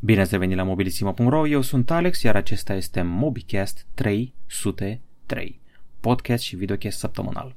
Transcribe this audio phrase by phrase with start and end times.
[0.00, 5.60] Bine ați revenit la mobilisimo.ro, eu sunt Alex, iar acesta este MobiCast 303,
[6.00, 7.56] podcast și videocast săptămânal.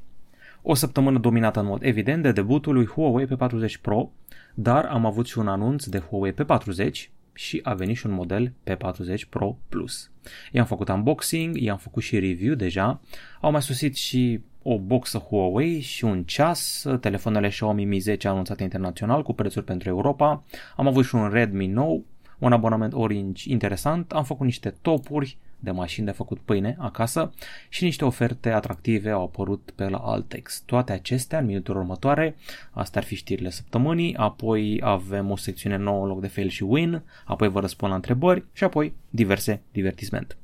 [0.62, 4.12] O săptămână dominată în mod evident de debutul lui Huawei P40 Pro,
[4.54, 6.92] dar am avut și un anunț de Huawei P40
[7.34, 10.12] și a venit și un model P40 Pro Plus.
[10.52, 13.02] I-am făcut unboxing, i-am făcut și review deja,
[13.42, 18.64] au mai susit și o boxă Huawei și un ceas, telefoanele Xiaomi Mi 10 anunțate
[18.64, 20.44] internațional cu prețuri pentru Europa,
[20.76, 22.06] am avut și un Redmi nou,
[22.42, 27.34] un abonament Orange interesant, am făcut niște topuri de mașini de făcut pâine acasă
[27.70, 30.62] și niște oferte atractive au apărut pe la Altex.
[30.66, 32.36] Toate acestea în minutul următoare,
[32.72, 36.64] astea ar fi știrile săptămânii, apoi avem o secțiune nouă în loc de fail și
[36.64, 40.38] win, apoi vă răspund la întrebări și apoi diverse divertisment.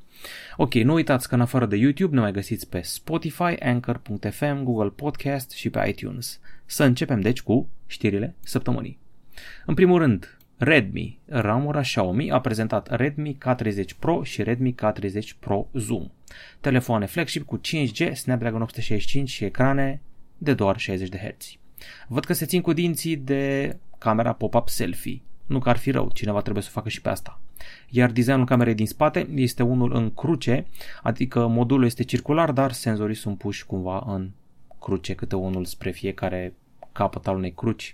[0.58, 4.90] Ok, nu uitați că în afară de YouTube ne mai găsiți pe Spotify, Anchor.fm, Google
[4.90, 6.40] Podcast și pe iTunes.
[6.66, 9.00] Să începem deci cu știrile săptămânii.
[9.66, 15.68] În primul rând, Redmi, ramura Xiaomi, a prezentat Redmi K30 Pro și Redmi K30 Pro
[15.74, 16.12] Zoom.
[16.60, 20.02] Telefoane flagship cu 5G, Snapdragon 865 și ecrane
[20.38, 21.46] de doar 60 de Hz.
[22.08, 25.22] Văd că se țin cu dinții de camera pop-up selfie.
[25.46, 27.40] Nu că ar fi rău, cineva trebuie să o facă și pe asta.
[27.90, 30.66] Iar designul camerei din spate este unul în cruce,
[31.04, 34.30] adică modulul este circular, dar senzorii sunt puși cumva în
[34.80, 36.54] cruce, câte unul spre fiecare
[36.92, 37.94] capăt al unei cruci.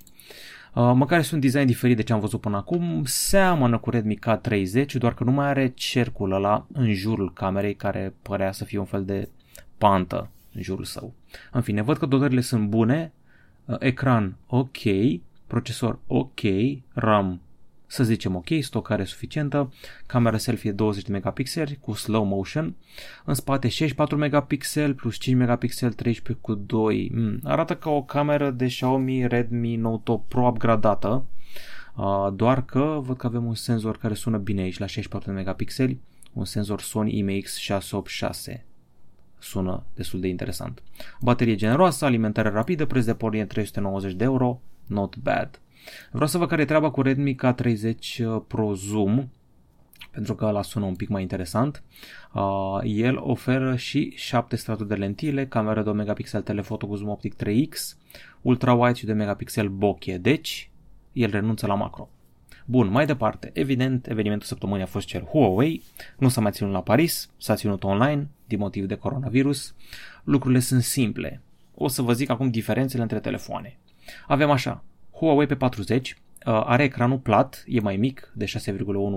[0.74, 4.20] Uh, măcar este un design diferit de ce am văzut până acum, seamănă cu Redmi
[4.20, 8.80] K30, doar că nu mai are cercul ăla în jurul camerei care părea să fie
[8.80, 9.30] un fel de
[9.78, 11.14] pantă în jurul său.
[11.52, 13.12] În fine, văd că dotările sunt bune,
[13.66, 14.78] uh, ecran ok,
[15.48, 16.40] procesor ok,
[16.94, 17.42] RAM
[17.94, 19.74] să zicem ok, stocare suficientă,
[20.06, 22.76] camera selfie 20 de megapixeli cu slow motion,
[23.26, 28.52] în spate 64 megapixel plus 5 megapixel 13 cu 2, mm, arată ca o cameră
[28.52, 31.26] de Xiaomi Redmi Note 8 Pro upgradată,
[31.96, 35.38] uh, doar că văd că avem un senzor care sună bine aici la 64 de
[35.38, 36.00] megapixeli,
[36.34, 38.64] un senzor Sony IMX686
[39.40, 40.84] sună destul de interesant.
[41.22, 45.62] Baterie generoasă, alimentare rapidă, preț de pornire 390 de euro, not bad.
[46.12, 49.28] Vreau să văd care e treaba cu Redmi K30 uh, Pro Zoom,
[50.12, 51.84] pentru că ăla sună un pic mai interesant.
[52.34, 57.10] Uh, el oferă și 7 straturi de lentile, cameră de 2 megapixel telefoto cu zoom
[57.10, 57.98] optic 3x,
[58.42, 60.70] ultra-wide și de megapixel bokeh, deci
[61.14, 62.10] el renunță la macro.
[62.66, 65.84] Bun, mai departe, evident, evenimentul săptămânii a fost cel Huawei,
[66.18, 69.76] nu s-a mai ținut la Paris, s-a ținut online, din motiv de coronavirus.
[70.24, 71.42] Lucrurile sunt simple.
[71.76, 73.78] O să vă zic acum diferențele între telefoane.
[74.28, 74.84] Avem așa,
[75.24, 76.14] Huawei P40 uh,
[76.44, 78.54] are ecranul plat, e mai mic de 6,1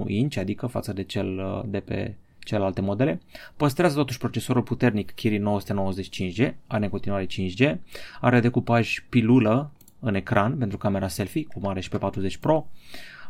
[0.07, 3.21] inch, adică față de cel uh, de pe celelalte modele.
[3.57, 7.77] Păstrează totuși procesorul puternic Kirin 995G, are în continuare 5G,
[8.21, 12.67] are decupaj pilulă în ecran pentru camera selfie, cum are și pe 40 Pro.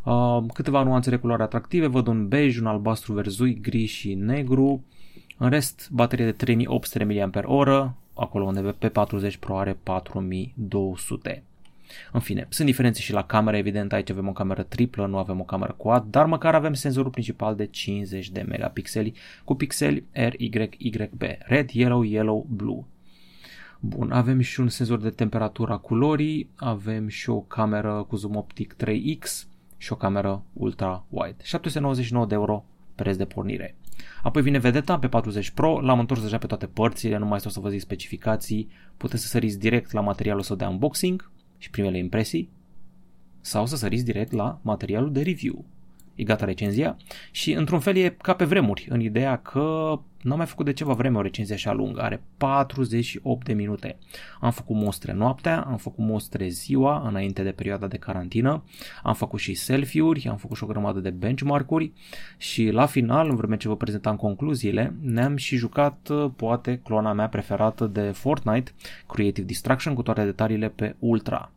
[0.05, 4.85] Uh, câteva nuanțe de culoare atractive, văd un bej, un albastru verzui, gri și negru.
[5.39, 11.43] În rest, baterie de 3800 mAh, acolo unde pe 40 Pro are 4200.
[12.13, 15.41] În fine, sunt diferențe și la camera, evident, aici avem o cameră triplă, nu avem
[15.41, 19.15] o cameră quad, dar măcar avem senzorul principal de 50 de megapixeli
[19.45, 22.85] cu pixeli RYYB, red, yellow, yellow, blue.
[23.81, 28.37] Bun, avem și un senzor de temperatură a culorii, avem și o cameră cu zoom
[28.37, 29.47] optic 3X
[29.77, 31.37] și o cameră ultra-wide.
[31.43, 32.65] 799 de euro
[32.95, 33.77] preț de pornire.
[34.23, 37.51] Apoi vine vedeta pe 40 Pro, l-am întors deja pe toate părțile, nu mai stau
[37.51, 41.99] să vă zic specificații, puteți să săriți direct la materialul său de unboxing, și primele
[41.99, 42.51] impresii
[43.41, 45.65] sau să săriți direct la materialul de review.
[46.17, 46.97] E gata recenzia
[47.31, 50.93] și într-un fel e ca pe vremuri, în ideea că n-am mai făcut de ceva
[50.93, 53.99] vreme o recenzie așa lungă, are 48 de minute.
[54.41, 58.65] Am făcut mostre noaptea, am făcut mostre ziua, înainte de perioada de carantină,
[59.03, 61.93] am făcut și selfie-uri, am făcut și o grămadă de benchmark-uri
[62.37, 67.29] și la final, în vreme ce vă prezentam concluziile, ne-am și jucat poate clona mea
[67.29, 68.73] preferată de Fortnite,
[69.09, 71.51] Creative Destruction, cu toate detaliile pe Ultra.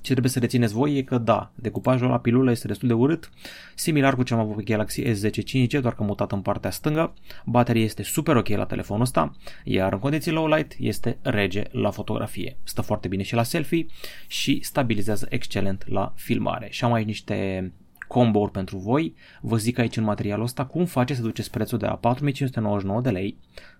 [0.00, 3.30] Ce trebuie să rețineți voi e că da, decupajul la pilulă este destul de urât,
[3.74, 7.14] similar cu ce am avut pe Galaxy S10 5G, doar că mutat în partea stângă.
[7.44, 11.90] Bateria este super ok la telefonul ăsta, iar în condiții low light este rege la
[11.90, 12.56] fotografie.
[12.62, 13.86] Stă foarte bine și la selfie
[14.26, 16.68] și stabilizează excelent la filmare.
[16.70, 17.72] Și am aici niște
[18.08, 19.14] combo pentru voi.
[19.40, 23.10] Vă zic aici în materialul ăsta cum faceți să duceți prețul de la 4599 de
[23.10, 23.38] lei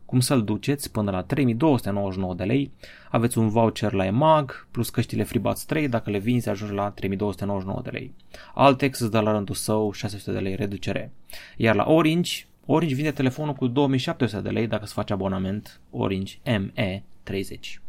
[0.09, 2.71] cum să-l duceți până la 3299 de lei.
[3.11, 7.81] Aveți un voucher la EMAG plus căștile FreeBuds 3, dacă le vinzi ajungi la 3299
[7.83, 8.15] de lei.
[8.55, 11.13] Altex îți dă la rândul său 600 de lei reducere.
[11.57, 16.35] Iar la Orange, Orange vinde telefonul cu 2700 de lei dacă îți faci abonament Orange
[16.45, 17.81] ME30.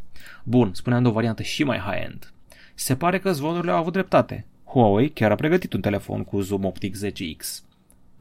[0.43, 2.33] Bun, spuneam de o variantă și mai high-end.
[2.73, 4.45] Se pare că zvonurile au avut dreptate.
[4.63, 7.63] Huawei chiar a pregătit un telefon cu zoom optic 10X.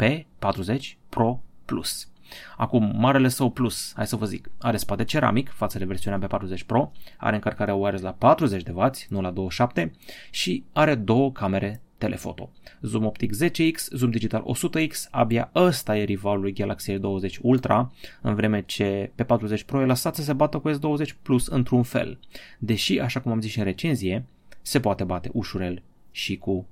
[0.03, 2.09] P40 Pro Plus.
[2.57, 6.67] Acum, marele său plus, hai să vă zic, are spate ceramic față de versiunea B40
[6.67, 9.93] Pro, are încărcarea wireless la 40 de W, nu la 27
[10.31, 12.51] și are două camere telefoto.
[12.81, 18.35] Zoom optic 10x, zoom digital 100x, abia ăsta e rivalul lui Galaxy S20 Ultra, în
[18.35, 22.19] vreme ce pe 40 Pro e lăsat să se bată cu S20 Plus într-un fel.
[22.59, 24.25] Deși, așa cum am zis și în recenzie,
[24.63, 26.67] se poate bate ușurel și cu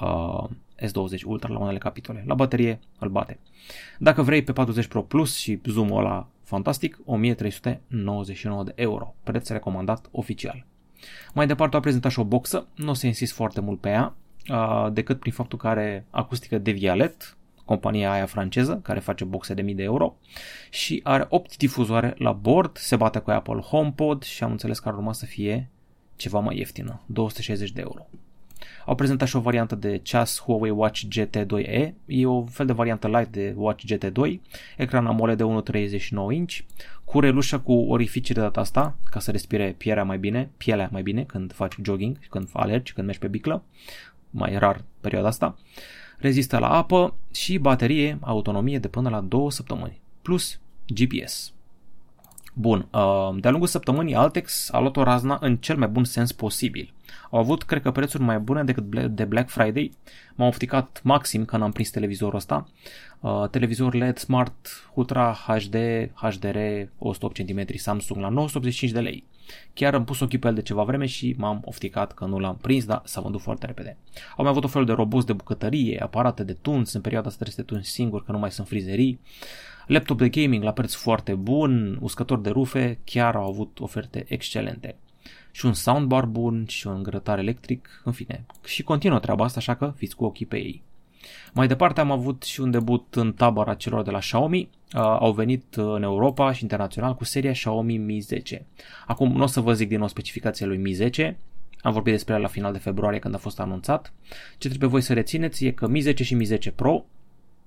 [0.00, 0.44] uh,
[0.86, 2.24] S20 Ultra la unele capitole.
[2.26, 3.38] La baterie îl bate.
[3.98, 10.08] Dacă vrei pe 40 Pro Plus și zoom-ul ăla fantastic, 1399 de euro, preț recomandat
[10.10, 10.66] oficial.
[11.34, 14.14] Mai departe a prezentat și o boxă, nu o să insist foarte mult pe ea,
[14.92, 19.62] decât prin faptul că are acustică de Vialet, compania aia franceză care face boxe de
[19.62, 20.16] mii de euro
[20.70, 24.88] și are 8 difuzoare la bord, se bate cu Apple HomePod și am înțeles că
[24.88, 25.70] ar urma să fie
[26.16, 28.06] ceva mai ieftină, 260 de euro.
[28.86, 32.26] Au prezentat și o variantă de ceas Huawei Watch GT2e, e.
[32.26, 34.40] O fel de variantă light de Watch GT2,
[34.76, 36.58] ecran AMOLED de 1.39 inch,
[37.04, 41.02] cu relușă cu orificii de data asta, ca să respire pielea mai bine, pielea mai
[41.02, 43.64] bine când faci jogging, când alergi, când mergi pe biclă,
[44.30, 45.58] mai rar perioada asta,
[46.18, 51.53] rezistă la apă și baterie, autonomie de până la 2 săptămâni, plus GPS.
[52.56, 56.32] Bun, uh, de-a lungul săptămânii Altex a luat o razna în cel mai bun sens
[56.32, 56.92] posibil.
[57.30, 59.92] Au avut, cred că, prețuri mai bune decât de Black Friday.
[60.34, 62.68] M-am ofticat maxim când am prins televizorul ăsta.
[63.20, 65.76] Uh, televizor LED Smart Ultra HD
[66.14, 66.56] HDR
[66.98, 69.24] 108 cm Samsung la 985 de lei.
[69.72, 72.56] Chiar am pus ochii pe el de ceva vreme și m-am ofticat că nu l-am
[72.56, 73.96] prins, dar s-a vândut foarte repede.
[74.36, 77.44] Am mai avut o fel de robust de bucătărie, aparate de tuns, în perioada asta
[77.44, 79.20] trebuie să te tunzi singur, că nu mai sunt frizerii.
[79.86, 84.96] Laptop de gaming la preț foarte bun, uscător de rufe, chiar au avut oferte excelente.
[85.50, 88.44] Și un soundbar bun și un grătar electric, în fine.
[88.64, 90.82] Și continuă treaba asta, așa că fiți cu ochii pe ei.
[91.52, 94.68] Mai departe am avut și un debut în tabăra celor de la Xiaomi.
[94.94, 98.66] Uh, au venit în Europa și internațional cu seria Xiaomi Mi 10.
[99.06, 101.36] Acum nu o să vă zic din nou specificația lui Mi 10,
[101.80, 104.12] am vorbit despre ea la final de februarie când a fost anunțat.
[104.58, 107.04] Ce trebuie voi să rețineți e că Mi 10 și Mi 10 Pro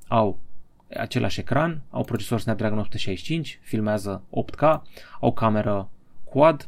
[0.07, 0.39] au
[0.89, 4.81] același ecran, au procesor Snapdragon 865, filmează 8K,
[5.19, 5.89] au cameră
[6.23, 6.65] quad,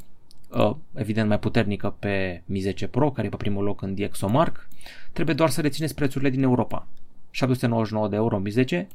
[0.50, 4.68] uh, evident mai puternică pe Mi 10 Pro, care e pe primul loc în DxOMark.
[5.12, 6.88] Trebuie doar să rețineți prețurile din Europa.
[7.32, 8.88] 799 de euro Mi 10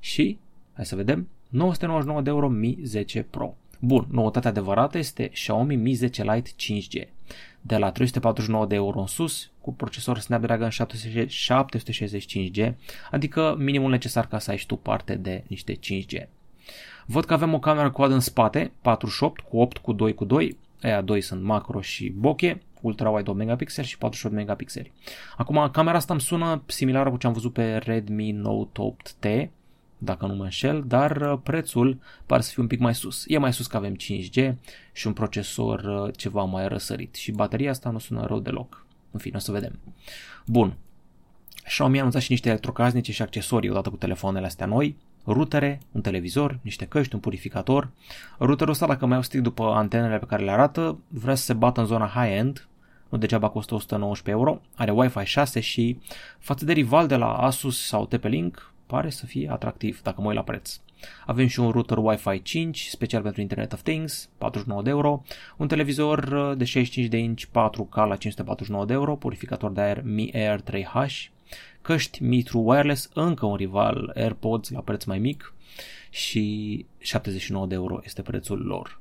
[0.00, 0.38] și,
[0.72, 3.56] hai să vedem, 999 de euro Mi 10 Pro.
[3.86, 7.08] Bun, noutatea adevărată este Xiaomi Mi 10 Lite 5G.
[7.60, 12.74] De la 349 de euro în sus, cu procesor Snapdragon 765G,
[13.10, 16.26] adică minimul necesar ca să ai și tu parte de niște 5G.
[17.06, 20.56] Văd că avem o cameră quad în spate, 48 cu 8 cu 2 cu 2,
[20.82, 24.92] aia doi sunt macro și bokeh, ultra wide 8 megapixeli și 48 megapixeli.
[25.36, 29.48] Acum, camera asta îmi sună similară cu ce am văzut pe Redmi Note 8T,
[30.04, 33.24] dacă nu mă înșel, dar uh, prețul pare să fie un pic mai sus.
[33.26, 34.54] E mai sus că avem 5G
[34.92, 38.86] și un procesor uh, ceva mai răsărit și bateria asta nu sună rău deloc.
[39.10, 39.78] În fine, o să vedem.
[40.46, 40.76] Bun.
[41.64, 44.96] Xiaomi a anunțat și niște electrocasnice și accesorii odată cu telefoanele astea noi,
[45.26, 47.90] rutere, un televizor, niște căști, un purificator.
[48.38, 51.52] Routerul ăsta, dacă mai au strict după antenele pe care le arată, vrea să se
[51.52, 52.68] bată în zona high-end,
[53.08, 55.98] nu degeaba costă 119 euro, are Wi-Fi 6 și
[56.38, 60.36] față de rival de la Asus sau TP-Link, pare să fie atractiv dacă mă uit
[60.36, 60.80] la preț.
[61.26, 65.22] Avem și un router Wi-Fi 5, special pentru Internet of Things, 49 de euro,
[65.56, 70.02] un televizor uh, de 65 de inch 4K la 549 de euro, purificator de aer
[70.04, 71.32] Mi Air 3H,
[71.82, 75.54] căști Mi True Wireless, încă un rival AirPods la preț mai mic
[76.10, 79.00] și 79 de euro este prețul lor.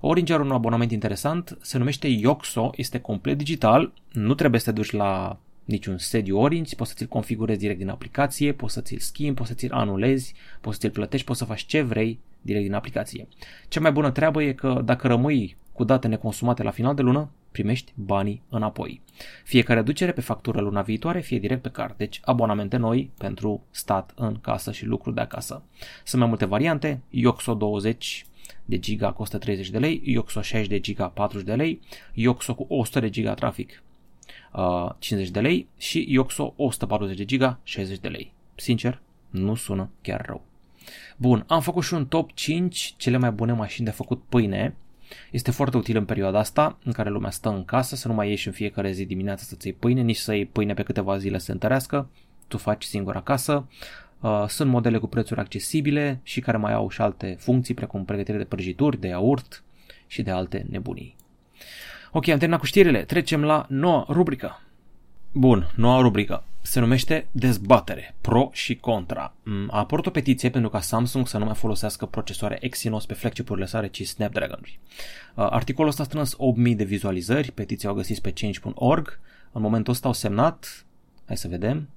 [0.00, 4.76] Orange are un abonament interesant, se numește Yoxo, este complet digital, nu trebuie să te
[4.76, 5.38] duci la
[5.72, 9.48] niciun sediu Orange, poți să ți-l configurezi direct din aplicație, poți să ți-l schimbi, poți
[9.48, 13.28] să ți-l anulezi, poți să ți-l plătești, poți să faci ce vrei direct din aplicație.
[13.68, 17.30] Cea mai bună treabă e că dacă rămâi cu date neconsumate la final de lună,
[17.52, 19.00] primești banii înapoi.
[19.44, 21.96] Fiecare reducere pe factură luna viitoare, fie direct pe card.
[21.96, 25.62] Deci abonamente noi pentru stat în casă și lucruri de acasă.
[26.04, 28.26] Sunt mai multe variante, Yoxo 20
[28.64, 31.80] de giga costă 30 de lei, Yoxo 60 de giga 40 de lei,
[32.12, 33.82] Yoxo cu 100 de giga trafic
[34.52, 38.32] uh, 50 de lei și Yoxo 140 de giga 60 de lei.
[38.54, 40.44] Sincer, nu sună chiar rău.
[41.16, 44.74] Bun, am făcut și un top 5 cele mai bune mașini de făcut pâine.
[45.30, 48.28] Este foarte util în perioada asta în care lumea stă în casă, să nu mai
[48.28, 51.38] ieși în fiecare zi dimineața să-ți iei pâine, nici să iei pâine pe câteva zile
[51.38, 52.08] să se întărească.
[52.48, 53.66] Tu faci singur acasă.
[54.20, 58.38] Uh, sunt modele cu prețuri accesibile și care mai au și alte funcții, precum pregătire
[58.38, 59.64] de prăjituri, de iaurt
[60.06, 61.16] și de alte nebunii.
[62.14, 63.04] Ok, am terminat cu știrile.
[63.04, 64.60] Trecem la noua rubrică.
[65.32, 66.44] Bun, noua rubrică.
[66.62, 69.34] Se numește Dezbatere, pro și contra.
[69.42, 73.14] Mm, a apărut o petiție pentru ca Samsung să nu mai folosească procesoare Exynos pe
[73.14, 74.78] flagship-urile sale, ci Snapdragon-uri.
[75.34, 79.20] Uh, articolul ăsta a strâns 8000 de vizualizări, petiția o găsiți pe change.org.
[79.52, 80.84] În momentul ăsta au semnat,
[81.26, 81.88] hai să vedem,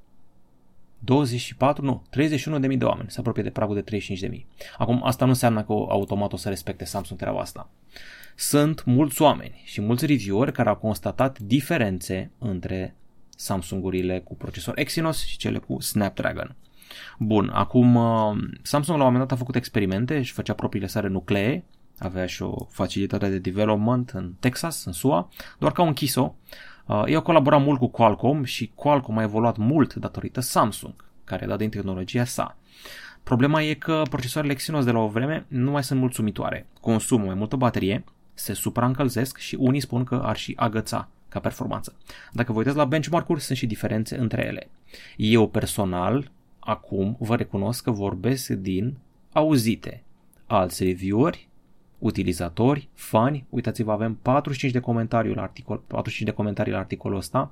[1.00, 2.04] 24, nu,
[2.70, 4.46] 31.000 de oameni, se apropie de pragul de 35.000.
[4.78, 7.70] Acum, asta nu înseamnă că automat o să respecte Samsung treaba asta.
[8.38, 12.96] Sunt mulți oameni și mulți reviewer care au constatat diferențe între
[13.30, 16.56] Samsungurile cu procesor Exynos și cele cu Snapdragon.
[17.20, 21.08] Bun, acum uh, Samsung la un moment dat a făcut experimente și făcea propriile sale
[21.08, 21.64] nuclee,
[22.00, 26.36] avea și o facilitate de development în Texas, în SUA, doar că au închis-o.
[26.86, 31.44] Uh, ei au colaborat mult cu Qualcomm și Qualcomm a evoluat mult datorită Samsung, care
[31.44, 32.58] a dat din tehnologia sa.
[33.24, 36.68] Problema e că procesoarele Exynos de la o vreme nu mai sunt mulțumitoare.
[36.82, 38.04] Consumă mai multă baterie,
[38.36, 41.96] se supraîncălzesc și unii spun că ar și agăța ca performanță.
[42.32, 44.70] Dacă vă uitați la benchmark-uri, sunt și diferențe între ele.
[45.18, 48.98] Eu personal, acum, vă recunosc că vorbesc din
[49.32, 50.04] auzite.
[50.46, 51.48] Alți revieweri,
[52.00, 57.52] utilizatori, fani, uitați-vă, avem 45 de comentarii la articol, 45 de comentarii la articolul ăsta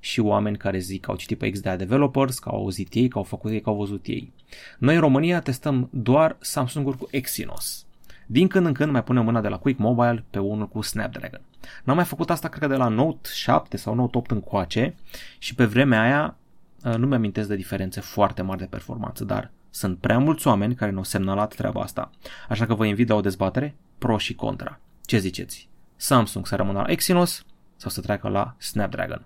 [0.00, 3.18] și oameni care zic că au citit pe XDA Developers, că au auzit ei, că
[3.18, 4.32] au făcut ei, că au văzut ei.
[4.78, 7.86] Noi în România testăm doar Samsung-uri cu Exynos.
[8.26, 11.40] Din când în când mai punem mâna de la Quick Mobile pe unul cu Snapdragon.
[11.84, 14.94] N-am mai făcut asta, cred că de la Note 7 sau Note 8 încoace
[15.38, 16.36] și pe vremea aia
[16.84, 20.90] uh, nu mi-amintesc de diferențe foarte mari de performanță, dar sunt prea mulți oameni care
[20.90, 22.10] ne-au semnalat treaba asta.
[22.48, 24.80] Așa că vă invit la o dezbatere pro și contra.
[25.04, 25.68] Ce ziceți?
[25.96, 27.44] Samsung să rămână la Exynos
[27.76, 29.24] sau să treacă la Snapdragon?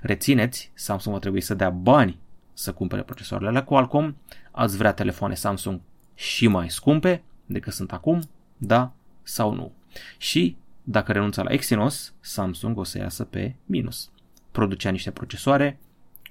[0.00, 2.18] Rețineți, Samsung va trebui să dea bani
[2.52, 4.16] să cumpere procesoarele la Qualcomm,
[4.50, 5.80] ați vrea telefoane Samsung
[6.14, 8.20] și mai scumpe decât sunt acum,
[8.60, 9.72] da sau nu.
[10.18, 14.10] Și dacă renunța la Exynos, Samsung o să iasă pe minus.
[14.50, 15.78] Producea niște procesoare,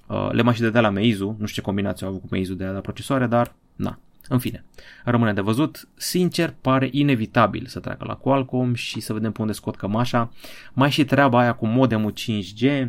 [0.07, 2.53] uh, le mai și dădea la Meizu, nu știu ce combinație au avut cu Meizu
[2.53, 3.99] de a da procesoare, dar na.
[4.27, 4.65] În fine,
[5.03, 5.87] rămâne de văzut.
[5.95, 10.33] Sincer, pare inevitabil să treacă la Qualcomm și să vedem pe unde scot cămașa.
[10.73, 12.87] Mai și treaba aia cu modemul 5G,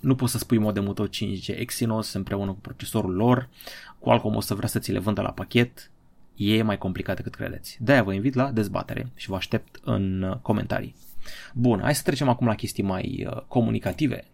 [0.00, 3.48] nu poți să spui modemul tău 5G Exynos împreună cu procesorul lor.
[3.98, 5.90] Qualcomm o să vrea să ți le vândă la pachet
[6.36, 7.78] e mai complicat decât credeți.
[7.80, 10.94] De-aia vă invit la dezbatere și vă aștept în uh, comentarii.
[11.54, 14.24] Bun, hai să trecem acum la chestii mai uh, comunicative.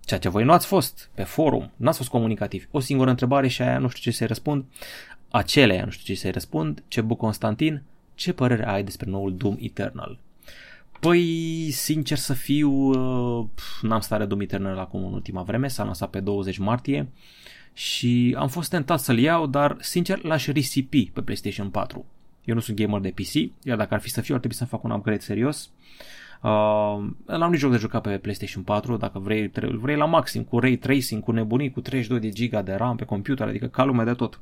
[0.00, 2.68] Ceea ce voi nu ați fost pe forum, nu ați fost comunicativ.
[2.70, 4.64] O singură întrebare și aia nu știu ce să-i răspund.
[5.30, 6.82] Acelea nu știu ce să-i răspund.
[7.04, 7.82] Bu Constantin,
[8.14, 10.18] ce părere ai despre noul Doom Eternal?
[11.00, 13.46] Păi, sincer să fiu, uh,
[13.82, 17.00] n-am stare Doom Eternal acum în ultima vreme, s-a lansat pe 20 martie.
[17.00, 22.04] Uh, și am fost tentat să-l iau, dar sincer l-aș risipi pe PlayStation 4.
[22.44, 23.32] Eu nu sunt gamer de PC,
[23.64, 25.70] iar dacă ar fi să fiu, ar trebui să fac un upgrade serios.
[26.42, 26.50] Uh,
[27.26, 30.76] l-am nici joc de jucat pe PlayStation 4, dacă vrei, vrei la maxim, cu ray
[30.76, 34.12] tracing, cu nebunii, cu 32 de giga de RAM pe computer, adică ca lumea de
[34.12, 34.40] tot.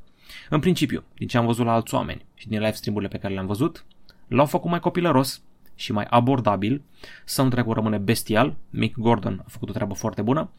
[0.50, 3.34] În principiu, din ce am văzut la alți oameni și din live stream-urile pe care
[3.34, 3.84] le-am văzut,
[4.28, 5.42] l-au făcut mai copilăros
[5.74, 6.82] și mai abordabil,
[7.24, 10.50] soundtrack-ul rămâne bestial, Mick Gordon a făcut o treabă foarte bună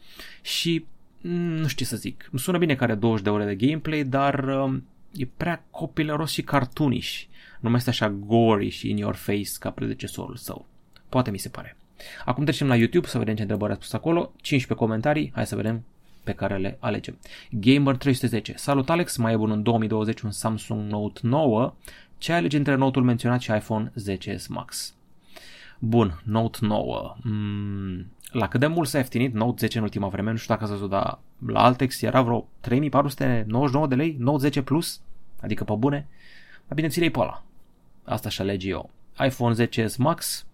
[0.42, 2.28] și Mm, nu știu ce să zic.
[2.30, 4.78] Îmi sună bine că are 20 de ore de gameplay, dar uh,
[5.12, 7.26] e prea copilăros și cartuniș.
[7.60, 10.66] Nu mai este așa gory și in your face ca predecesorul său.
[11.08, 11.76] Poate mi se pare.
[12.24, 14.32] Acum trecem la YouTube să vedem ce întrebări ați pus acolo.
[14.36, 15.84] 15 comentarii, hai să vedem
[16.24, 17.18] pe care le alegem.
[17.50, 18.54] Gamer 310.
[18.56, 21.74] Salut Alex, mai e bun în 2020 un Samsung Note 9.
[22.18, 24.94] Ce alege între Note-ul menționat și iPhone 10s Max?
[25.78, 27.16] Bun, Note 9.
[27.22, 28.06] Mm,
[28.36, 30.72] la cât de mult s-a ieftinit Note 10 în ultima vreme, nu știu dacă ați
[30.72, 35.00] văzut, dar la Altex era vreo 3499 de lei, Note 10 Plus,
[35.40, 36.08] adică pe bune,
[36.66, 37.42] dar bine ți pe ăla.
[38.04, 38.90] Asta și alege eu.
[39.24, 40.46] iPhone 10s Max,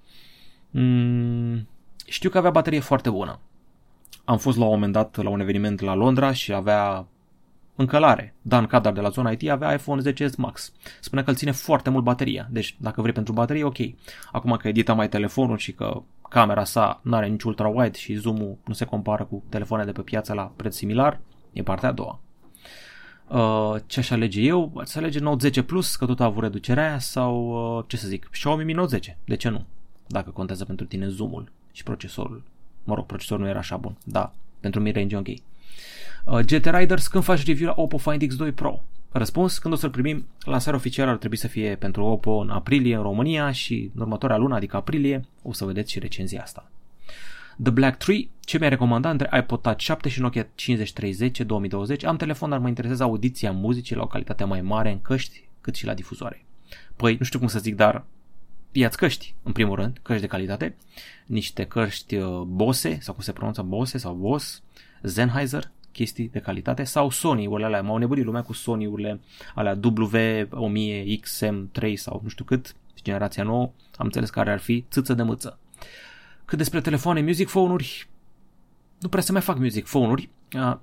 [0.71, 1.69] mm,
[2.07, 3.39] știu că avea baterie foarte bună.
[4.25, 7.07] Am fost la un moment dat la un eveniment la Londra și avea
[7.77, 8.35] în călare.
[8.43, 10.73] Dan Cadar de la zona IT avea iPhone 10s Max.
[11.01, 12.49] Spunea că îl ține foarte mult bateria.
[12.51, 13.77] Deci dacă vrei pentru baterie, ok.
[14.33, 18.57] Acum că edita mai telefonul și că camera sa nu are nici ultra-wide și zoom-ul
[18.65, 21.21] nu se compară cu telefoane de pe piață la preț similar,
[21.53, 22.21] e partea a doua.
[23.29, 24.81] Uh, ce aș alege eu?
[24.85, 27.49] Să alege Note 10 Plus, că tot a avut reducerea aia, sau
[27.79, 29.19] uh, ce să zic, Xiaomi Mi Note 10.
[29.25, 29.65] De ce nu?
[30.07, 32.43] Dacă contează pentru tine zoomul și procesorul.
[32.85, 33.97] Mă rog, procesorul nu era așa bun.
[34.05, 35.27] Da, pentru mid-range ok.
[35.27, 38.83] Uh, GT Riders, când faci review la Oppo Find X2 Pro?
[39.12, 42.97] Răspuns, când o să-l primim, lansarea oficială ar trebui să fie pentru Oppo în aprilie
[42.97, 46.71] în România și în următoarea lună, adică aprilie, o să vedeți și recenzia asta.
[47.62, 52.16] The Black Tree, ce mi-a recomandat între iPod Touch 7 și Nokia 5030 2020, am
[52.16, 55.87] telefon, dar mă interesează audiția muzicii la o calitate mai mare în căști, cât și
[55.87, 56.45] la difuzoare.
[56.97, 58.04] Păi, nu știu cum să zic, dar
[58.73, 60.76] ia căști, în primul rând, căști de calitate,
[61.26, 64.59] niște căști uh, Bose, sau cum se pronunță Bose sau Bose,
[65.02, 69.20] Sennheiser, chestii de calitate, sau Sony-urile alea, m-au nebunit lumea cu Sony-urile
[69.54, 75.14] alea W1000 XM3 sau nu știu cât, generația nouă, am înțeles care ar fi țâță
[75.14, 75.58] de mâță.
[76.44, 78.08] Cât despre telefoane, music phone-uri,
[79.00, 80.30] nu prea se mai fac music phone-uri.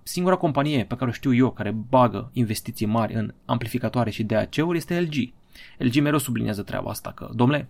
[0.03, 4.77] Singura companie pe care o știu eu care bagă investiții mari în amplificatoare și DAC-uri
[4.77, 5.33] este LG.
[5.77, 7.69] LG mereu subliniază treaba asta, că, domnule,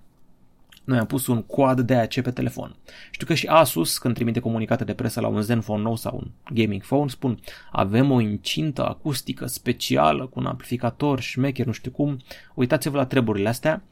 [0.90, 2.76] noi am pus un quad DAC pe telefon.
[3.12, 6.54] Știu că și Asus, când trimite comunicate de presă la un Zenfone nou sau un
[6.54, 7.40] gaming phone, spun
[7.72, 12.20] avem o incintă acustică specială cu un amplificator șmecher, nu știu cum.
[12.54, 13.84] Uitați-vă la treburile astea.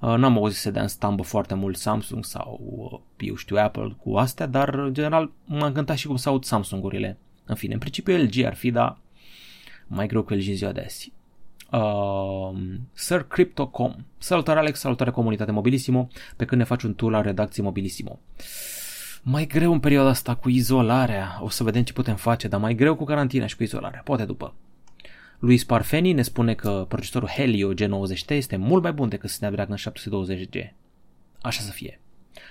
[0.00, 3.96] Uh, n-am auzit să dea în stambă foarte mult Samsung sau, uh, eu știu, Apple
[4.02, 7.18] cu astea, dar în general m-a încântat și cum să aud Samsung-urile.
[7.44, 8.98] În fine, în principiu LG ar fi, dar
[9.86, 11.12] mai greu cu LG în ziua de azi
[11.72, 12.58] uh,
[12.92, 13.94] Sir Crypto.com.
[14.18, 18.18] Salutare Alex, salutare comunitate Mobilissimo, pe când ne faci un tour la redacție Mobilissimo.
[19.22, 22.74] Mai greu în perioada asta cu izolarea, o să vedem ce putem face, dar mai
[22.74, 24.54] greu cu carantina și cu izolarea, poate după.
[25.38, 30.72] Luis Parfeni ne spune că procesorul Helio G90T este mult mai bun decât Snapdragon 720G.
[31.40, 32.00] Așa să fie.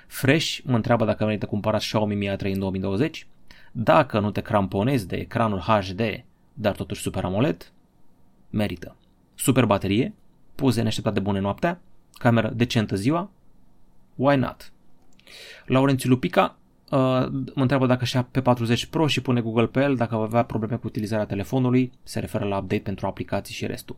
[0.07, 3.27] Fresh mă întreabă dacă merită cumpărat Xiaomi Mi A3 în 2020.
[3.71, 6.01] Dacă nu te cramponezi de ecranul HD,
[6.53, 7.71] dar totuși Super AMOLED,
[8.49, 8.95] merită
[9.39, 10.13] super baterie,
[10.55, 11.81] poze neașteptat de bune noaptea,
[12.13, 13.31] cameră decentă ziua,
[14.15, 14.71] why not?
[15.65, 16.57] Laurențiu Lupica
[16.89, 16.97] uh,
[17.55, 20.43] mă întreabă dacă și pe 40 Pro și pune Google pe el, dacă va avea
[20.43, 23.95] probleme cu utilizarea telefonului, se referă la update pentru aplicații și restul.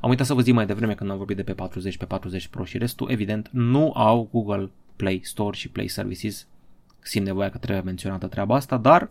[0.00, 2.46] Am uitat să vă zic mai devreme când am vorbit de pe 40, pe 40
[2.46, 6.46] Pro și restul, evident, nu au Google Play Store și Play Services
[7.04, 9.08] simt nevoia că trebuie menționată treaba asta, dar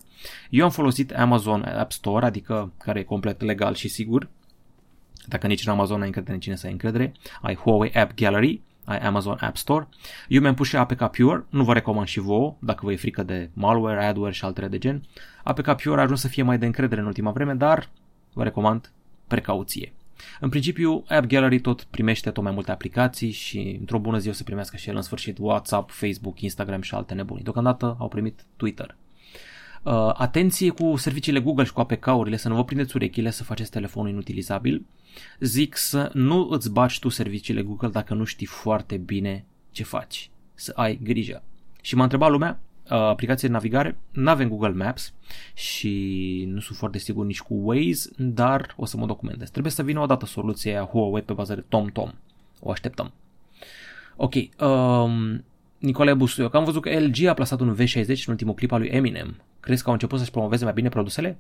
[0.50, 4.30] eu am folosit Amazon App Store, adică care e complet legal și sigur,
[5.26, 7.12] dacă nici în Amazon ai încredere în cine să ai încredere,
[7.42, 9.88] ai Huawei App Gallery, ai Amazon App Store.
[10.28, 13.24] Eu mi-am pus și APK Pure, nu vă recomand și vouă, dacă vă e frică
[13.24, 15.04] de malware, adware și altele de gen.
[15.44, 17.90] APK Pure a ajuns să fie mai de încredere în ultima vreme, dar
[18.34, 18.92] vă recomand
[19.28, 19.94] precauție.
[20.40, 24.32] În principiu, App Gallery tot primește tot mai multe aplicații și într-o bună zi o
[24.32, 27.44] să primească și el în sfârșit WhatsApp, Facebook, Instagram și alte nebunii.
[27.44, 28.96] Deocamdată au primit Twitter.
[29.84, 33.72] Uh, atenție cu serviciile Google și cu APK-urile, să nu vă prindeți urechile să faceți
[33.72, 34.86] telefonul inutilizabil
[35.40, 40.30] zic să nu îți bagi tu serviciile Google dacă nu știi foarte bine ce faci.
[40.54, 41.44] Să ai grijă.
[41.82, 45.14] Și m-a întrebat lumea, uh, aplicație de navigare, nu avem Google Maps
[45.54, 49.50] și nu sunt foarte sigur nici cu Waze, dar o să mă documentez.
[49.50, 52.12] Trebuie să vină o dată soluția Huawei pe bază de TomTom.
[52.60, 53.12] O așteptăm.
[54.16, 55.44] Ok, um,
[55.82, 58.90] Nicolae Busuioc, am văzut că LG a plasat un V60 în ultimul clip al lui
[58.90, 59.42] Eminem.
[59.60, 61.38] Crezi că au început să-și promoveze mai bine produsele?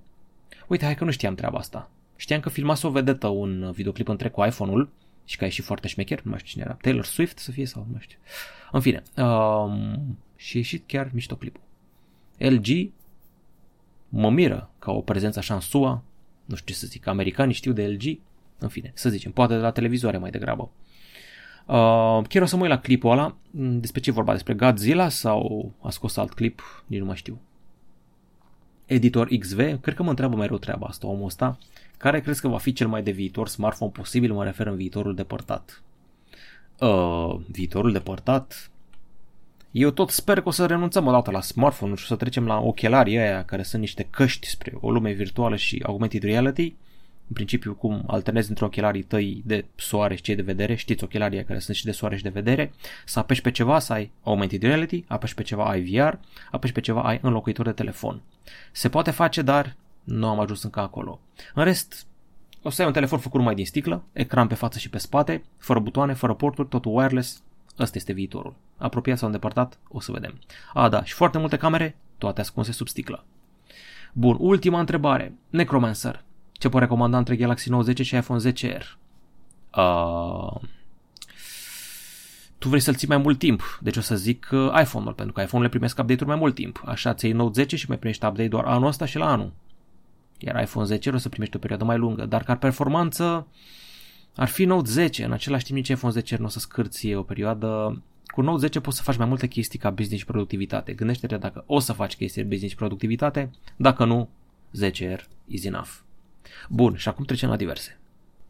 [0.67, 1.89] Uite, hai că nu știam treaba asta.
[2.15, 4.89] Știam că filmase o vedetă un videoclip între cu iPhone-ul
[5.25, 7.65] și că e și foarte șmecher, nu mai știu cine era, Taylor Swift să fie
[7.65, 8.17] sau nu mai știu.
[8.71, 11.61] În fine, um, și a ieșit chiar mișto clipul.
[12.37, 12.91] LG
[14.09, 16.03] mă miră ca o prezență așa în SUA,
[16.45, 18.19] nu știu ce să zic, americanii știu de LG,
[18.57, 20.71] în fine, să zicem, poate de la televizoare mai degrabă.
[21.65, 25.71] Uh, chiar o să mă uit la clipul ăla, despre ce vorba, despre Godzilla sau
[25.81, 27.39] a scos alt clip, nici nu mai știu.
[28.85, 31.57] Editor XV, cred că mă întreabă mereu treaba asta, omul ăsta.
[31.97, 34.33] Care crezi că va fi cel mai de viitor smartphone posibil?
[34.33, 35.81] Mă refer în viitorul depărtat.
[36.79, 38.71] Uh, viitorul depărtat?
[39.71, 43.17] Eu tot sper că o să renunțăm odată la smartphone și să trecem la ochelarii
[43.17, 46.75] aia care sunt niște căști spre o lume virtuală și augmented reality.
[47.31, 51.43] În principiu, cum alternezi între ochelarii tăi de soare și cei de vedere, știți ochelarii
[51.43, 52.73] care sunt și de soare și de vedere,
[53.05, 56.13] să apeși pe ceva să ai augmented reality, apeși pe ceva ai VR,
[56.51, 58.21] apeși pe ceva ai înlocuitor de telefon.
[58.71, 61.19] Se poate face, dar nu am ajuns încă acolo.
[61.53, 62.07] În rest,
[62.61, 65.43] o să ai un telefon făcut numai din sticlă, ecran pe față și pe spate,
[65.57, 67.43] fără butoane, fără porturi, totul wireless.
[67.79, 68.55] Ăsta este viitorul.
[68.77, 70.39] Apropiat sau îndepărtat, o să vedem.
[70.73, 73.25] A, da, și foarte multe camere, toate ascunse sub sticlă.
[74.13, 75.33] Bun, ultima întrebare.
[75.49, 76.23] Necromancer.
[76.61, 78.83] Ce pot recomanda între Galaxy Note 10 și iPhone 10R?
[79.77, 80.61] Uh,
[82.57, 85.41] tu vrei să-l ții mai mult timp, deci o să zic uh, iPhone-ul, pentru că
[85.41, 86.83] iPhone-urile primesc update-uri mai mult timp.
[86.85, 89.53] Așa ți Note 10 și mai primești update doar anul ăsta și la anul
[90.41, 93.47] iar iPhone 10 o să primești o perioadă mai lungă, dar ca performanță
[94.35, 97.23] ar fi Note 10, în același timp nici iPhone 10 nu o să scârție o
[97.23, 100.93] perioadă cu Note 10 poți să faci mai multe chestii ca business și productivitate.
[100.93, 104.29] Gândește-te dacă o să faci chestii de business și productivitate, dacă nu,
[104.83, 105.89] 10R is enough.
[106.69, 107.99] Bun, și acum trecem la diverse.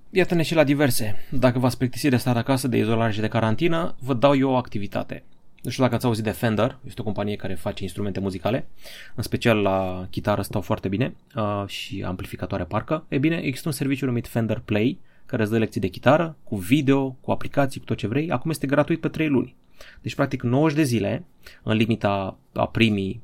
[0.10, 1.27] Iată-ne și la diverse.
[1.30, 4.56] Dacă v-ați plictisit de stat acasă, de izolare și de carantină, vă dau eu o
[4.56, 5.23] activitate.
[5.62, 8.67] Nu știu dacă ați auzit de Fender, este o companie care face instrumente muzicale,
[9.15, 13.06] în special la chitară stau foarte bine uh, și amplificatoare parcă.
[13.08, 16.56] E bine, există un serviciu numit Fender Play, care îți dă lecții de chitară, cu
[16.56, 18.32] video, cu aplicații, cu tot ce vrei.
[18.32, 19.56] Acum este gratuit pe 3 luni.
[20.01, 21.25] Deci, practic, 90 de zile,
[21.63, 23.21] în limita a primii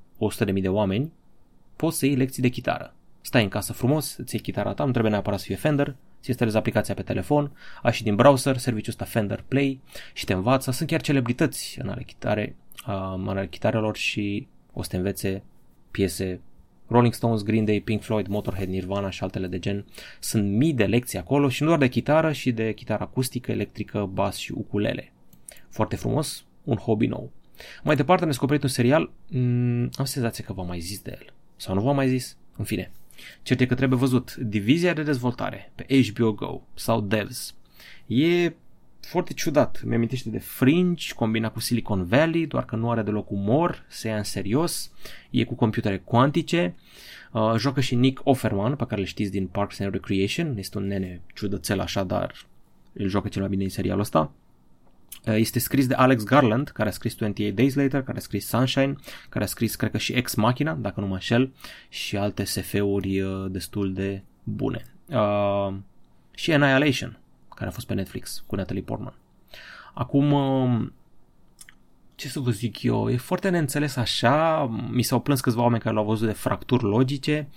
[0.48, 1.12] 100.000 de oameni,
[1.76, 2.96] poți să iei lecții de chitară.
[3.22, 6.30] Stai în casă frumos, îți iei chitara ta, nu trebuie neapărat să fie Fender, ți
[6.30, 7.52] instalezi aplicația pe telefon,
[7.82, 9.80] ai și din browser serviciul ăsta Fender Play
[10.14, 10.72] și te învață.
[10.72, 12.56] Sunt chiar celebrități în ale, chitare,
[13.16, 15.44] în ale chitarelor și o să te învețe
[15.92, 16.42] piese
[16.88, 19.86] Rolling Stones, Green Day, Pink Floyd, Motorhead, Nirvana și altele de gen.
[20.20, 24.10] Sunt mii de lecții acolo și nu doar de chitară, și de chitară acustică, electrică,
[24.14, 25.12] bas și ukulele.
[25.70, 27.32] Foarte frumos, un hobby nou.
[27.84, 31.34] Mai departe am descoperit un serial, mm, am senzația că v-am mai zis de el.
[31.56, 32.38] Sau nu v-am mai zis?
[32.58, 32.92] În fine.
[33.42, 37.56] Cert e că trebuie văzut Divizia de dezvoltare pe HBO Go sau Devs.
[38.08, 38.54] E
[39.02, 39.82] foarte ciudat.
[39.86, 44.08] Mi amintește de Fringe, combinat cu Silicon Valley, doar că nu are deloc umor, se
[44.08, 44.92] ia în serios,
[45.30, 46.76] e cu computere cuantice.
[47.32, 50.88] Uh, joacă și Nick Offerman, pe care îl știți din Parks and Recreation, este un
[50.88, 52.46] nene ciudățel așa, dar
[52.94, 54.32] îl joacă cel mai bine în serialul ăsta.
[55.26, 58.48] Uh, este scris de Alex Garland, care a scris 28 Days Later, care a scris
[58.48, 58.96] Sunshine,
[59.30, 61.54] care a scris, cred că și Ex Machina, dacă nu mă înșel,
[61.90, 64.86] și alte SF-uri uh, destul de bune.
[65.06, 65.74] Uh,
[66.32, 67.20] și Annihilation,
[67.56, 69.14] care a fost pe Netflix cu Natalie Portman.
[69.94, 70.94] Acum, um,
[72.16, 75.96] ce să vă zic eu, e foarte neînțeles așa, mi s-au plâns câțiva oameni care
[75.96, 77.48] l-au văzut de fracturi logice,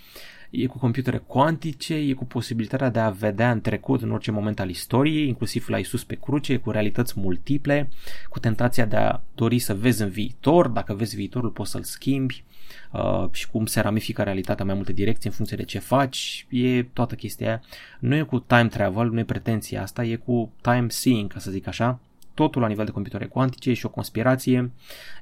[0.50, 4.60] e cu computere cuantice, e cu posibilitatea de a vedea în trecut în orice moment
[4.60, 7.88] al istoriei, inclusiv la Isus pe cruce, cu realități multiple,
[8.28, 12.44] cu tentația de a dori să vezi în viitor, dacă vezi viitorul poți să-l schimbi
[12.92, 16.82] uh, și cum se ramifică realitatea mai multe direcții în funcție de ce faci, e
[16.82, 17.62] toată chestia aia.
[17.98, 21.50] Nu e cu time travel, nu e pretenția asta, e cu time seeing, ca să
[21.50, 21.98] zic așa,
[22.34, 24.70] totul la nivel de computere cuantice și o conspirație.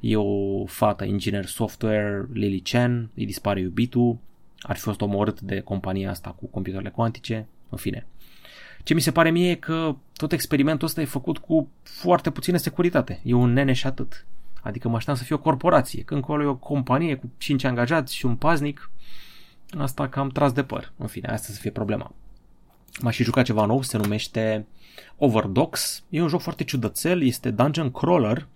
[0.00, 4.18] E o fată inginer software, Lily Chen, îi dispare iubitul,
[4.60, 8.06] ar fi fost omorât de compania asta cu computerele cuantice, în fine.
[8.82, 12.56] Ce mi se pare mie e că tot experimentul ăsta e făcut cu foarte puțină
[12.56, 13.20] securitate.
[13.22, 14.26] E un nene și atât.
[14.62, 16.02] Adică mă așteptam să fie o corporație.
[16.02, 18.90] Când acolo e o companie cu 5 angajați și un paznic,
[19.78, 20.92] asta cam tras de păr.
[20.96, 22.12] În fine, asta să fie problema.
[23.00, 24.66] M-a și jucat ceva nou, se numește
[25.16, 26.02] Overdox.
[26.08, 28.46] E un joc foarte ciudățel, este dungeon crawler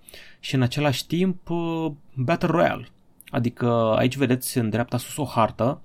[0.40, 2.88] și în același timp uh, Battle Royale.
[3.28, 5.80] Adică aici vedeți în dreapta sus o hartă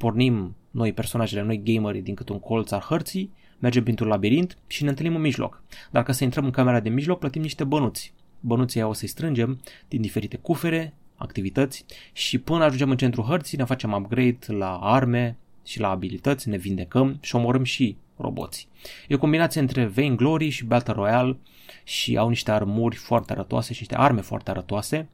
[0.00, 4.82] pornim noi personajele, noi gamerii din cât un colț al hărții, mergem printr-un labirint și
[4.82, 5.62] ne întâlnim în mijloc.
[5.90, 8.12] Dacă să intrăm în camera de mijloc, plătim niște bănuți.
[8.40, 13.64] Bănuții o să-i strângem din diferite cufere, activități și până ajungem în centrul hărții ne
[13.64, 18.68] facem upgrade la arme și la abilități, ne vindecăm și omorâm și roboți.
[19.08, 21.36] E o combinație între Vainglory și Battle Royale
[21.84, 25.08] și au niște armuri foarte arătoase și niște arme foarte arătoase,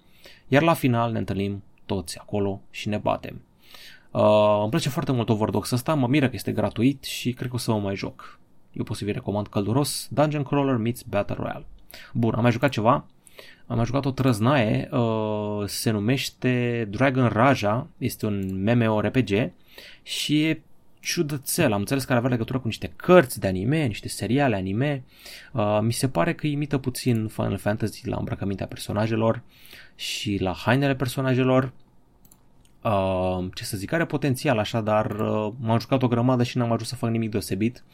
[0.48, 3.40] iar la final ne întâlnim toți acolo și ne batem.
[4.16, 7.54] Uh, îmi place foarte mult Overdox ăsta, mă miră că este gratuit și cred că
[7.54, 8.38] o să mă mai joc.
[8.72, 11.66] Eu pot să vi recomand călduros Dungeon Crawler meets Battle Royale.
[12.12, 13.06] Bun, am mai jucat ceva.
[13.66, 19.52] Am mai jucat o trăznaie, uh, se numește Dragon Raja, este un MMORPG
[20.02, 20.62] și e
[21.00, 21.72] ciudățel.
[21.72, 25.04] Am înțeles că are avea legătură cu niște cărți de anime, niște seriale anime.
[25.52, 29.42] Uh, mi se pare că imită puțin Final Fantasy la îmbrăcămintea personajelor
[29.94, 31.72] și la hainele personajelor.
[32.86, 36.72] Uh, ce să zic, are potențial așa, dar uh, m-am jucat o grămadă și n-am
[36.72, 37.84] ajuns să fac nimic deosebit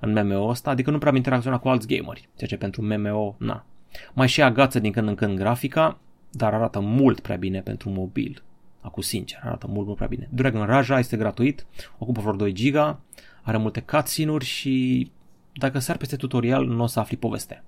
[0.00, 3.34] în MMO ăsta, adică nu prea am interacționat cu alți gameri, ceea ce pentru MMO,
[3.38, 3.64] na.
[4.12, 5.98] Mai și agață din când în când grafica,
[6.30, 8.42] dar arată mult prea bine pentru mobil.
[8.80, 10.28] Acum sincer, arată mult, mult prea bine.
[10.30, 11.66] Dragon Raja este gratuit,
[11.98, 13.00] ocupă vreo 2 giga,
[13.42, 15.10] are multe cutscene-uri și
[15.52, 17.64] dacă sar peste tutorial nu o să afli povestea.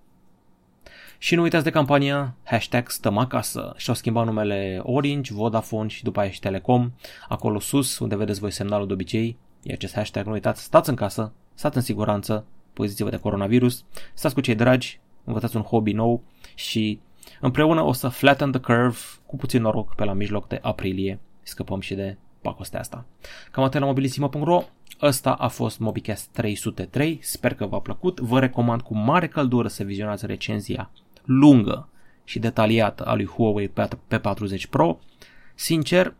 [1.19, 3.75] Și nu uitați de campania hashtag stăm acasă.
[3.77, 6.93] Și-au schimbat numele Orange, Vodafone și după aia și Telecom.
[7.29, 10.27] Acolo sus, unde vedeți voi semnalul de obicei, e acest hashtag.
[10.27, 15.01] Nu uitați, stați în casă, stați în siguranță, poziți-vă de coronavirus, stați cu cei dragi,
[15.25, 16.23] învățați un hobby nou
[16.55, 17.01] și
[17.41, 21.21] împreună o să flatten the curve cu puțin noroc pe la mijloc de aprilie.
[21.43, 23.05] Scăpăm și de pacostea asta.
[23.51, 24.63] Cam atât la mobilisimo.ro.
[25.03, 27.19] Ăsta a fost MobiCast 303.
[27.23, 28.21] Sper că v-a plăcut.
[28.21, 30.91] Vă recomand cu mare căldură să vizionați recenzia
[31.25, 31.89] lungă
[32.25, 34.99] și detaliată a lui Huawei P40 Pro,
[35.55, 36.15] sincer,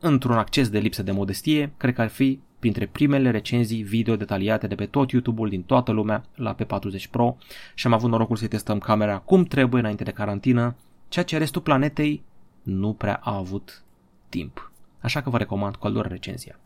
[0.00, 4.66] într-un acces de lipsă de modestie, cred că ar fi printre primele recenzii video detaliate
[4.66, 7.36] de pe tot YouTube-ul din toată lumea la P40 Pro
[7.74, 10.76] și am avut norocul să testăm camera cum trebuie înainte de carantină,
[11.08, 12.22] ceea ce restul planetei
[12.62, 13.82] nu prea a avut
[14.28, 14.72] timp.
[15.00, 16.58] Așa că vă recomand cu căldură recenzia.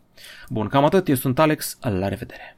[0.49, 2.57] Bun, cam atât, eu sunt Alex, la revedere!